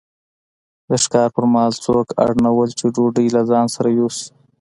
د 0.89 0.91
ښکار 1.03 1.27
پر 1.35 1.45
مهال 1.53 1.73
څوک 1.85 2.07
اړ 2.23 2.31
نه 2.43 2.49
وو 2.55 2.63
چې 2.79 2.85
ډوډۍ 2.95 3.27
له 3.35 3.41
ځان 3.51 3.65
سره 3.75 3.89
یوسي. 3.99 4.27